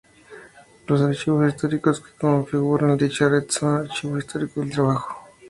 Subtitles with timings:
[0.87, 5.27] Los Archivos Históricos que configuran dicha Red son: Archivo Histórico del Trabajo.